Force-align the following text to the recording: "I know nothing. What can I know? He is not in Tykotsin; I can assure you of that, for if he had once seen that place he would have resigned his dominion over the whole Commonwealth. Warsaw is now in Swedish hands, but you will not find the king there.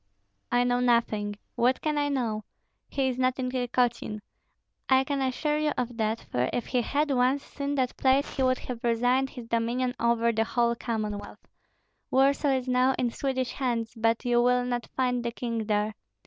"I 0.51 0.63
know 0.63 0.79
nothing. 0.79 1.35
What 1.53 1.79
can 1.79 1.95
I 1.99 2.09
know? 2.09 2.43
He 2.89 3.07
is 3.09 3.19
not 3.19 3.37
in 3.37 3.51
Tykotsin; 3.51 4.21
I 4.89 5.03
can 5.03 5.21
assure 5.21 5.59
you 5.59 5.73
of 5.77 5.95
that, 5.97 6.21
for 6.31 6.49
if 6.51 6.65
he 6.65 6.81
had 6.81 7.11
once 7.11 7.43
seen 7.43 7.75
that 7.75 7.95
place 7.97 8.35
he 8.35 8.41
would 8.41 8.57
have 8.57 8.83
resigned 8.83 9.29
his 9.29 9.47
dominion 9.47 9.93
over 9.99 10.31
the 10.31 10.43
whole 10.43 10.73
Commonwealth. 10.75 11.45
Warsaw 12.09 12.49
is 12.55 12.67
now 12.67 12.95
in 12.97 13.11
Swedish 13.11 13.51
hands, 13.51 13.93
but 13.95 14.25
you 14.25 14.41
will 14.41 14.65
not 14.65 14.87
find 14.97 15.23
the 15.23 15.31
king 15.31 15.67
there. 15.67 15.93